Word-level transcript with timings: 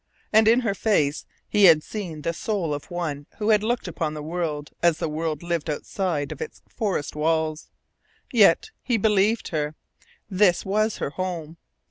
And 0.33 0.47
in 0.47 0.61
her 0.61 0.73
face 0.73 1.27
he 1.47 1.65
had 1.65 1.83
seen 1.83 2.23
the 2.23 2.33
soul 2.33 2.73
of 2.73 2.89
one 2.89 3.27
who 3.37 3.49
had 3.49 3.61
looked 3.61 3.87
upon 3.87 4.15
the 4.15 4.23
world 4.23 4.71
as 4.81 4.97
the 4.97 5.07
world 5.07 5.43
lived 5.43 5.69
outside 5.69 6.31
of 6.31 6.41
its 6.41 6.63
forest 6.67 7.15
walls. 7.15 7.69
Yet 8.33 8.71
he 8.81 8.97
believed 8.97 9.49
her. 9.49 9.75
This 10.27 10.65
was 10.65 10.97
her 10.97 11.11
home. 11.11 11.57